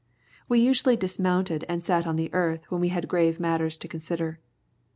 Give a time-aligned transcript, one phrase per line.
[0.49, 4.39] We usually dismounted and sat on the earth when we had grave matters to consider.